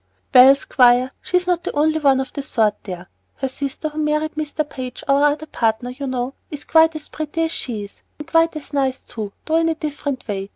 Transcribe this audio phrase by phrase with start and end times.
[0.33, 3.09] "Well, Squire, she's not the only one of the sort over there.
[3.35, 4.67] Her sister, who married Mr.
[4.67, 8.73] Page, our other partner, you know, is quite as pretty as she is, and as
[8.73, 10.49] nice, too, though in a different way.